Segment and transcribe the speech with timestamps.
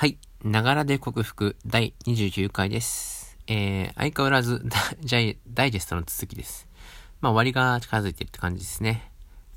[0.00, 0.16] はい。
[0.42, 3.36] ながらで克服第29回です。
[3.46, 4.64] えー、相変わらず
[5.04, 6.66] ダイダイジェストの続きです。
[7.20, 9.12] まあ、終わりが近づいてるって感じですね。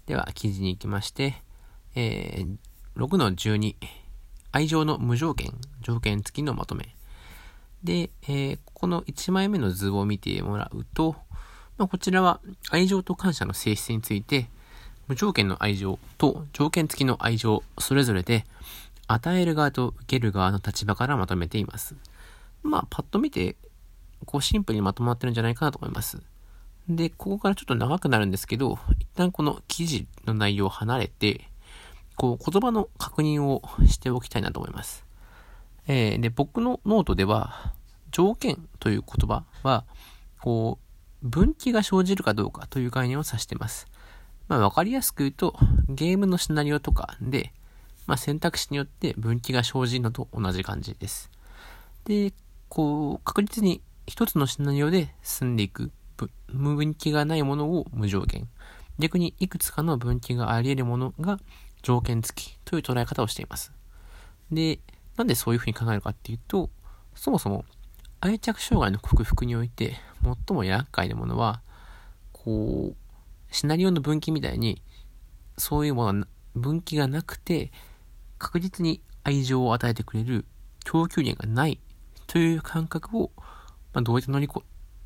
[0.05, 1.41] では、記事に行きまして、
[1.95, 2.57] えー、
[2.97, 3.77] 6の12、
[4.51, 6.93] 愛情の無条件、条件付きのまとめ。
[7.81, 11.15] で、えー、この1枚目の図を見てもらうと、
[11.77, 14.49] まあ、こちらは愛情と感謝の性質について、
[15.07, 18.45] 無条件の愛情と条件付きの愛情、それぞれで、
[19.07, 21.95] 与える側と受ける側の立場からまとめています。
[22.63, 23.55] まあ、パッと見て、
[24.25, 26.21] こうシンプルにまとまってるんじゃないかなと思います。
[26.87, 31.49] で、ここからちょっと長くなるんですけど、一旦この記事の内容を離れて、
[32.15, 35.05] こう言葉の確認をしておきたいなと思います。
[35.87, 37.73] えー、で、僕のノートでは、
[38.11, 39.85] 条件という言葉は、
[40.39, 40.79] こ
[41.23, 43.87] う、分岐が生じるかどうかという概念を指しています。
[44.47, 45.55] まあ、わかりやすく言うと、
[45.89, 47.53] ゲームのシナリオとかで、
[48.05, 51.29] まあ、選択肢によって分岐が生じるのと同じ感じです。
[52.05, 52.33] で、
[52.69, 55.91] こう、確実に一つのシナリオで進んでいく、
[56.47, 58.47] 無分岐がないものを無条件。
[58.99, 61.39] 逆にいくつかの分岐があり得るものが
[61.81, 63.71] 条件付きという捉え方をしています。
[64.51, 64.79] で、
[65.17, 66.69] なんでそういうふうに考えるかっていうと、
[67.15, 67.65] そもそも
[68.21, 71.61] 愛着障害の克服において最も厄介なものは、
[72.31, 74.81] こう、シナリオの分岐みたいに、
[75.57, 77.71] そういうもの、分岐がなくて、
[78.43, 80.45] 確実に愛情を与えてくれる
[80.83, 81.79] 供給源がない
[82.27, 83.31] という感覚を、
[83.93, 84.49] まあ、どうやって乗り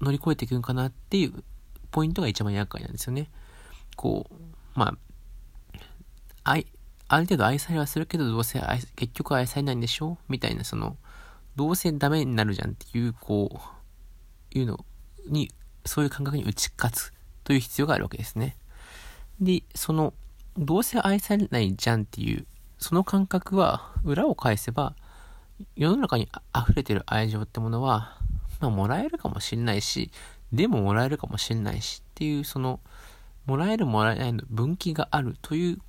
[0.01, 1.43] 乗り越えていくのかなっていう
[1.91, 3.29] ポイントが一番厄介なんですよね。
[3.95, 4.33] こう、
[4.75, 4.95] ま
[5.73, 5.79] あ、
[6.43, 6.67] 愛、
[7.07, 10.97] ある程度愛されはするけど、どうせ愛、結局愛されないんでしょみたいな、その、
[11.55, 13.61] どうせダメになるじゃんっていう、こ
[14.53, 14.85] う、いうの
[15.27, 15.51] に、
[15.85, 18.57] そういう感覚に打ち勝つという必要があるわけですね。
[19.39, 20.13] で、その、
[20.57, 22.47] どうせ愛されないじゃんっていう
[22.79, 24.95] その感覚は裏を返せば、
[25.75, 28.17] 世の中に溢れてる愛情ってものは、
[28.59, 30.11] まあ、もらえるかもしれないし、
[30.51, 32.79] でももらえるかもしれないしっていう、その、
[33.45, 35.79] もらえるもらえないの分岐があるという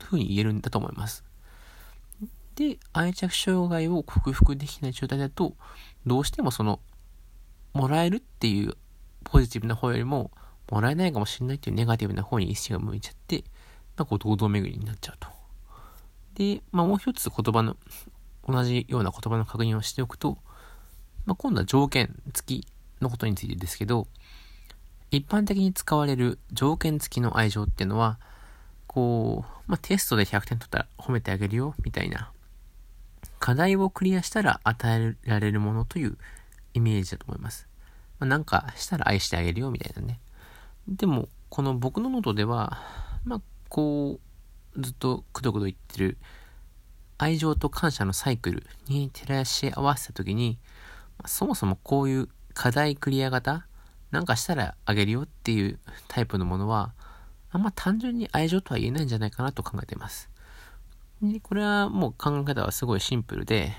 [0.00, 1.24] ふうに言えるんだと思います。
[2.56, 5.56] で、愛着障害を克服できない状態だと、
[6.04, 6.80] どうしてもその、
[7.72, 8.76] もらえるっていう
[9.24, 10.30] ポジティブな方よりも、
[10.70, 13.44] もらえないかもしれないっていうネガティブな方に意識が向いちゃって、
[13.96, 15.41] まあ、こう、堂々巡りになっちゃうと。
[16.34, 17.76] で、まあ、もう一つ言葉の、
[18.46, 20.38] 同じような言葉の確認をしておくと、
[21.26, 22.66] まあ、今度は条件付き
[23.00, 24.06] のことについてですけど、
[25.10, 28.18] 一般的に使われる条件付きの愛情っていうのは、
[28.86, 32.32] こう、まあ、テストで100点取ったら褒めてあげるよ、みたいな。
[33.38, 36.16] 課題をクリアしたら与えられるものという
[36.74, 37.68] イメージだと思います。
[38.18, 40.20] まあ、なんかしたら愛してあげるよ、みたいなね。
[40.88, 42.78] でも、この僕のノートでは、
[43.24, 44.31] まあ、こう、
[44.78, 46.18] ずっとくどくど言ってる
[47.18, 50.58] 愛情と感謝のサイクルに照らし合わせた時に、
[51.26, 53.66] そもそもこういう課題クリア型
[54.10, 55.78] なんかしたらあげるよっていう
[56.08, 56.94] タイプのものは、
[57.50, 60.30] あんま単純に愛情とは言えないんじゃないかなと考えています。
[61.22, 63.72] でこれはもう考え方はすごいシンプルで、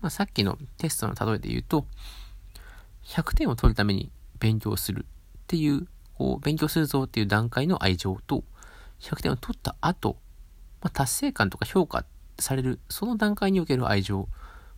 [0.00, 1.86] まあ、さっきのテストの例えで言うと、
[3.04, 5.06] 100点を取るために勉強するっ
[5.46, 8.44] ていう、こう、勉強するぞっていう段階の愛情と、
[9.00, 10.16] 100点を取った後、
[10.82, 12.04] まあ、達成感とか評価
[12.38, 14.28] される、その段階における愛情。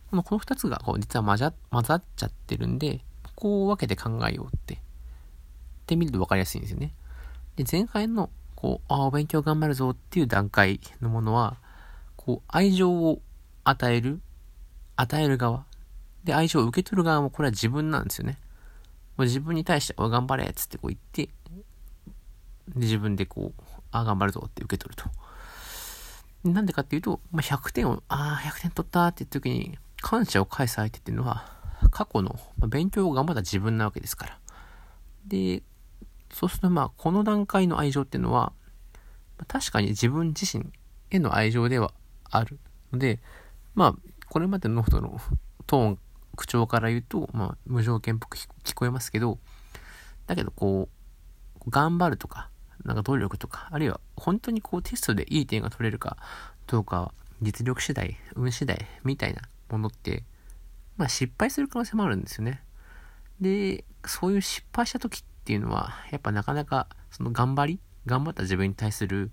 [0.09, 3.01] このこの2つがこう実は混ざ混ざっちゃってるんで、
[3.35, 4.75] こう分けて考えようって。
[5.83, 6.93] って見ると分かりやすいんですよね。
[7.55, 11.57] で、前回の、こう、ああ、お勉強頑張るぞっていう段階のものは、
[12.15, 13.21] こう、愛情を
[13.63, 14.21] 与える、
[14.95, 15.65] 与える側。
[16.23, 18.39] で、愛情を受け取る側もこれは自分なんですよね。
[19.17, 21.29] もう自分に対して、お頑張れっつってこう言って、
[22.69, 23.63] で、自分でこう、
[23.93, 25.09] あ、頑張るぞって受け取ると。
[26.49, 31.45] なんでかっていうと、まあ、100点を、ああ、100点取ったって言った時に、感謝を返す相手っていうのは、
[31.91, 34.39] 過去の、まあ、勉強を頑張った自分なわけですから。
[35.25, 35.63] で、
[36.31, 38.51] そうするとまあ、この段階の愛情っていうのは、
[39.47, 40.65] 確かに自分自身
[41.11, 41.93] への愛情では
[42.29, 42.59] ある
[42.91, 43.21] ので、
[43.75, 43.95] まあ、
[44.29, 45.19] これまでの人の
[45.67, 45.99] トーン、
[46.35, 49.39] 口調から言うと、まあ、無条件っぽく聞こえますけど、
[50.27, 50.89] だけどこ
[51.65, 52.49] う、頑張るとか、
[52.83, 56.17] なんか努力とか、あるいは本当にこうテストでいい点が取れるか
[56.67, 60.23] どうか実力次第、運次第みたいなものって、
[60.97, 62.63] まあ失敗する可能性もあるんですよね。
[63.39, 69.31] で、そういう失敗した時っていうのは、やっぱなかなかその頑張り、頑張った自分に対する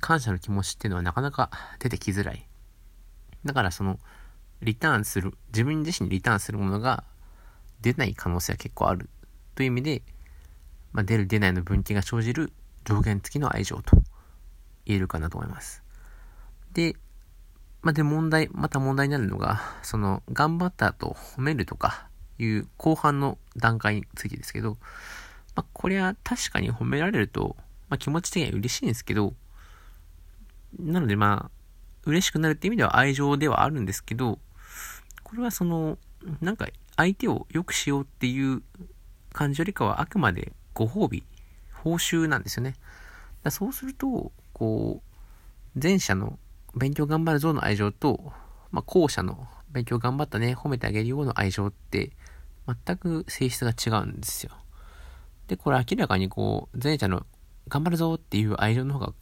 [0.00, 2.46] 感謝の気持ちっていうのはなかなか出てきづらい。
[3.44, 3.98] だからその、
[4.62, 7.04] リターンする、自分自身にリターンするものが
[7.80, 9.08] 出ない可能性は結構ある
[9.54, 10.02] という意味で、
[10.92, 12.52] まあ、出る出ないの分岐が生じる
[12.84, 14.02] 上限付きの愛情と
[14.84, 15.82] 言えるかなと思います。
[16.72, 16.96] で、
[17.82, 22.08] まあ、で問題、また問題になるのが、その、頑張ったと褒めるとか
[22.38, 24.76] いう後半の段階についてですけど、
[25.54, 27.56] まあ、これは確かに褒められると、
[27.88, 29.34] まあ、気持ち的には嬉しいんですけど、
[30.78, 31.50] なのでまあ、
[32.04, 34.38] 嬉しくなるって意味では愛情ではあるんですけど、
[35.22, 35.98] これはその、
[36.40, 38.62] なんか相手を良くしようっていう
[39.32, 41.24] 感じよりかはあくまでご褒美、
[41.72, 42.74] 報酬なんですよね。
[43.42, 46.38] だそうすると、こう、前者の
[46.74, 48.32] 勉強頑張るぞの愛情と、
[48.70, 52.10] まあ、後者の勉強頑張ったね、褒めてあげるような愛情って、
[52.84, 54.52] 全く性質が違うんですよ。
[55.48, 57.26] で、これ明らかにこう、前者の
[57.68, 59.12] 頑張るぞっていう愛情の方が、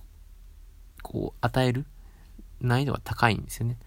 [1.03, 1.87] こう、与える
[2.61, 3.79] 難易度が高いんですよね。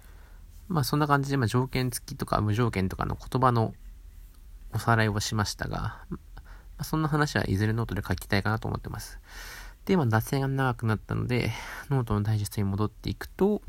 [0.67, 3.73] まあそんな感じで、まあ条件付きとか無条件とかの言葉の
[4.73, 6.05] おさらいをしましたが、
[6.81, 9.19] ま、そんな話はいずれノートで書きたいかなと思ってます。
[9.85, 11.51] で、まあ脱線が長くなったので、
[11.91, 13.61] ノートのダイジェストに戻っていくと、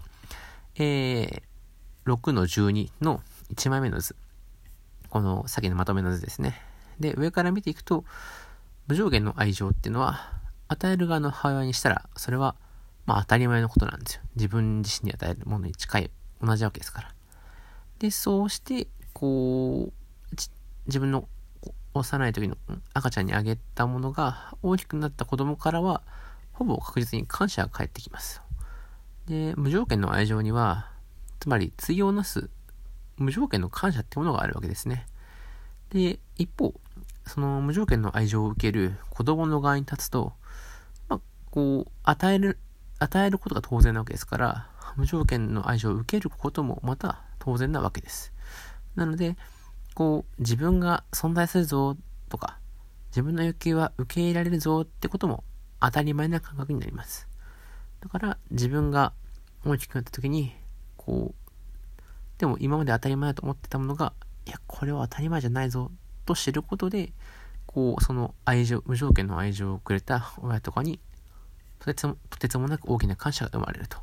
[0.77, 1.43] えー、
[2.07, 3.23] 6の12の
[3.55, 4.17] 1枚目の図。
[5.11, 6.59] このさっきのまとめの図ですね。
[7.01, 8.05] で、上から見ていくと、
[8.87, 10.33] 無条件の愛情っていうのは、
[10.69, 12.57] 与える側の母親にしたら、それは、
[13.05, 14.23] まあ当たり前のことなんですよ。
[14.37, 16.11] 自分自身に与えるものに近い、
[16.41, 17.15] 同じわけですから。
[17.99, 20.03] で、そうして、こう、
[20.87, 21.29] 自分の
[21.95, 22.57] 幼い時の
[22.95, 26.03] 赤ちゃんにあげたものが大きくなった子供からは、
[26.53, 28.43] ほぼ確実に感謝が返ってきます。
[29.27, 30.91] で、無条件の愛情には、
[31.41, 32.51] つまり対応なす
[33.17, 35.07] 無条件の感謝ってものがあるわけですね。
[35.91, 36.75] で、一方、
[37.27, 40.33] その無条件の愛情を受ける子供の側に立つと、
[41.09, 42.59] まあ、こう、与える、
[42.99, 48.33] 与えることが当然なわけですから、無条件の愛情を受けることもまた当然なわけです。
[48.95, 49.37] なので、
[49.95, 51.97] こう、自分が存在するぞ
[52.29, 52.59] とか、
[53.11, 55.45] 自分の欲求は受け入れられるぞってことも
[55.81, 57.29] 当たり前な感覚になります。
[58.01, 59.13] だから自分が
[59.65, 60.53] 大きくなった時に、
[60.97, 61.53] こう、
[62.39, 64.13] でも今まで当たり前だと思ってたものが、
[64.47, 65.91] いや、これは当たり前じゃないぞ
[66.27, 67.13] と知ることで、
[67.67, 71.01] こう、その愛情、無条件の愛情をくれた親とかに、
[71.79, 73.99] とてつもとてつもなく大きな感謝が生まれると。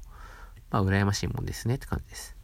[0.71, 2.38] まあ、羨ましいもんですねって感じです。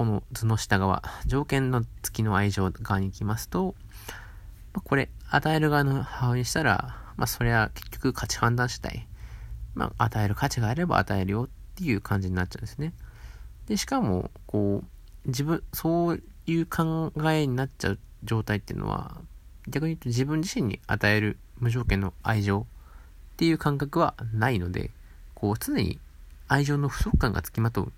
[0.00, 3.74] この図の下側、条件の付きの愛情側に行きますと、
[4.72, 9.06] まあ、これ、与える側の母親にしたら、まあ、それは結局価値判断次第。
[9.74, 12.94] まあ、与える価値があれば与えるよっていう感じになっちゃうんですね。
[13.66, 19.20] で、しかも、こう、自分、そういう考えになっちゃう状態っていうのは、
[19.68, 22.66] 逆に言うと自分自身に与える無条件の愛情
[23.34, 24.92] っていう感覚はないので、
[25.34, 25.98] こう、常に
[26.48, 27.92] 愛情の不足感がつきまとう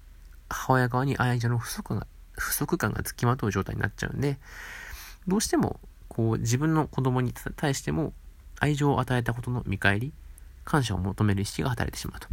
[0.52, 4.38] 母親側に愛情の不足が、不足感がつきまとう状態になっちゃうんで、
[5.26, 8.12] どうしても、こう、自分の子供に対しても、
[8.60, 10.12] 愛情を与えたことの見返り、
[10.64, 12.28] 感謝を求める意識が働いてしまうと。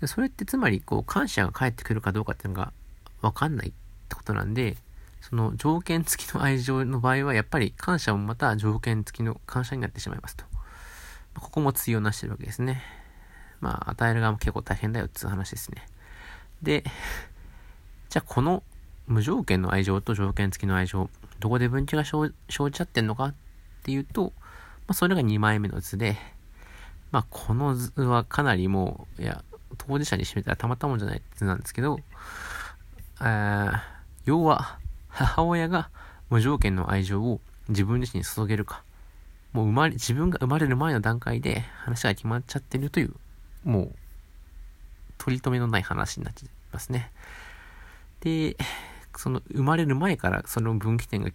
[0.00, 2.72] でそれってつまり、こう、感謝が返ってくるかどうかっていうのが
[3.20, 3.72] わかんないっ
[4.08, 4.76] てことなんで、
[5.20, 10.44] その条件付きの愛情の場合は、やっぱり感謝もまた条件付きの感謝になってしまいますと。
[11.34, 12.82] ここも対応なしてるわけですね。
[13.60, 15.86] まあ、与える側も結構大変だよっていう話ですね。
[16.62, 16.84] で、
[18.08, 18.62] じゃあこの
[19.06, 21.10] 無条件の愛情と条件付きの愛情、
[21.40, 23.34] どこで分岐が生じちゃってんのかっ
[23.82, 24.32] ていうと、
[24.86, 26.16] まあ、それが2枚目の図で、
[27.10, 29.42] まあ、この図はかなりもう、いや、
[29.76, 32.00] 当事者に占めたらたまったもんじゃない図なんですけど、
[33.20, 33.80] えー、
[34.24, 35.90] 要は、母親が
[36.30, 38.82] 無条件の愛情を自分自身に注げるか、
[39.52, 43.14] もう生まれ、自分が生まれる前の段階で話が決まっちゃってるという、
[43.64, 43.94] もう
[45.18, 47.10] 取り留めのない話になっていますね。
[48.20, 48.56] で、
[49.16, 51.30] その生まれる前からその分岐点が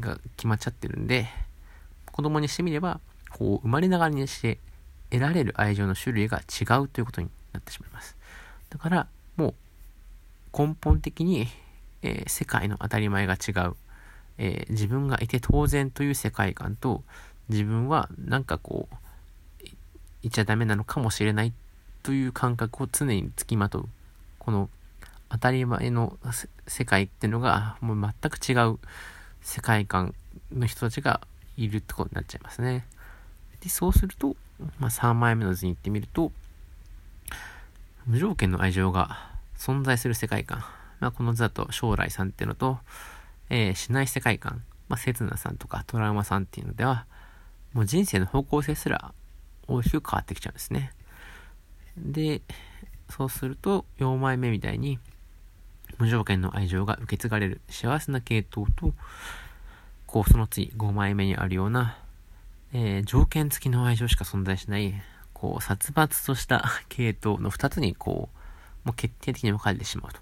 [0.00, 1.28] が決まっちゃってるんで、
[2.06, 3.00] 子供にしてみれば、
[3.30, 4.58] こう、生まれながらにして
[5.10, 8.16] 得られる愛情の種類が違うということになってしまいます。
[8.70, 9.54] だから、もう、
[10.56, 11.46] 根本的に、
[12.02, 13.76] えー、世界の当たり前が違う、
[14.38, 17.02] えー、自分がいて当然という世界観と、
[17.48, 18.94] 自分はなんかこう、
[20.22, 21.52] 言っちゃダメなのかもしれない
[22.04, 23.88] という感覚を常につきまとう。
[24.38, 24.68] この
[25.30, 26.16] 当たり前の
[26.68, 28.78] 世界っていうのがもう全く違う
[29.40, 30.14] 世界観
[30.52, 31.22] の人たちが
[31.56, 32.86] いるってことになっちゃいますね。
[33.60, 34.36] で、そうすると、
[34.78, 36.30] まあ、3枚目の図に行ってみると、
[38.06, 40.62] 無条件の愛情が存在する世界観。
[41.00, 42.78] まあ、この図だと将来さんっていうのと、
[43.48, 44.62] えー、しない世界観。
[44.88, 47.06] まあ、刹那さんとかトラウマさんっていうのでは、
[47.72, 49.14] もう人生の方向性すら
[49.66, 50.92] 大きく変わってきちゃうんですね。
[51.96, 52.42] で、
[53.10, 54.98] そうすると、4枚目みたいに、
[55.98, 58.92] 無条件の愛情が受け継がれる幸せな系統と、
[60.06, 61.98] こう、その次、5枚目にあるような、
[62.72, 64.94] えー、条件付きの愛情しか存在しない、
[65.32, 68.28] こう、殺伐とした 系統の2つに、こ
[68.84, 70.20] う、もう決定的に分かれてしまうと。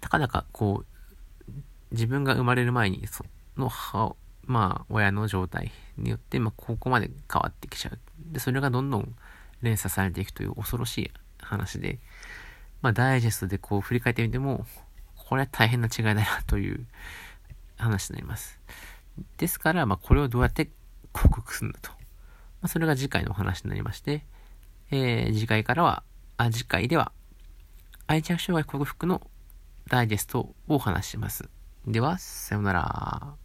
[0.00, 1.52] たかだか、こう、
[1.90, 3.24] 自分が生まれる前に、そ
[3.56, 7.98] の母、まあ、親の状態によって、まあ、ここまで変わってきちゃう。
[8.32, 9.14] で、それがどんどん
[9.62, 11.98] 連鎖されていくという恐ろしい話で、
[12.82, 14.66] まあ、ダイジェストでこう振り返ってみても、
[15.16, 16.86] これは大変な違いだなという
[17.78, 18.60] 話になります。
[19.38, 20.70] ですから、まあ、これをどうやって
[21.12, 21.90] 克服するんだと。
[21.90, 21.96] ま
[22.62, 24.24] あ、それが次回のお話になりまして、
[24.90, 26.02] えー、次回からは、
[26.36, 27.12] あ、次回では、
[28.06, 29.22] 愛着障害克服の
[29.88, 31.48] ダイジェストをお話しします。
[31.86, 33.41] では、さようなら。